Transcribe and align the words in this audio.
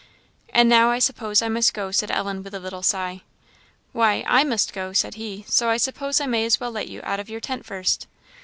"And 0.49 0.67
now, 0.67 0.89
I 0.89 0.97
suppose 0.97 1.43
I 1.43 1.47
must 1.47 1.75
go," 1.75 1.91
said 1.91 2.09
Ellen, 2.09 2.41
with 2.41 2.55
a 2.55 2.59
little 2.59 2.81
sigh. 2.81 3.21
"Why, 3.91 4.23
I 4.25 4.43
must 4.43 4.73
go," 4.73 4.93
said 4.93 5.13
he; 5.13 5.45
"so 5.47 5.69
I 5.69 5.77
suppose 5.77 6.19
I 6.19 6.25
may 6.25 6.43
as 6.43 6.59
well 6.59 6.71
let 6.71 6.87
you 6.87 7.01
out 7.03 7.19
of 7.19 7.29
your 7.29 7.39
tent 7.39 7.67
first." 7.67 8.07